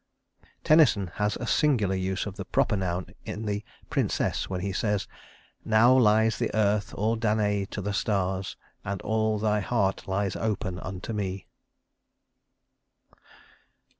Tennyson 0.63 1.11
has 1.21 1.35
a 1.35 1.45
singular 1.45 1.93
use 1.93 2.25
of 2.25 2.35
the 2.35 2.43
proper 2.43 2.75
noun 2.75 3.13
in 3.23 3.45
the 3.45 3.63
"Princess" 3.91 4.49
when 4.49 4.61
he 4.61 4.73
says: 4.73 5.07
"Now 5.63 5.93
lies 5.95 6.39
the 6.39 6.49
Earth 6.55 6.91
all 6.95 7.15
Danaë 7.15 7.69
to 7.69 7.81
the 7.83 7.93
stars, 7.93 8.57
And 8.83 8.99
all 9.03 9.37
thy 9.37 9.59
heart 9.59 10.07
lies 10.07 10.35
open 10.35 10.79
unto 10.79 11.13
me." 11.13 11.45